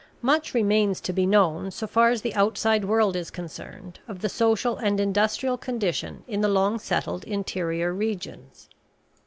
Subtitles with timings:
[0.23, 4.29] Much remains to be known, so far as the outside world is concerned, of the
[4.29, 8.67] social and industrial condition in the long settled interior regions.